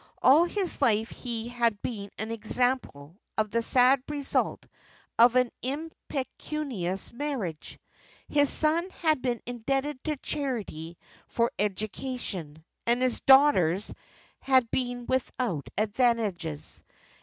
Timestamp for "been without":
14.71-15.67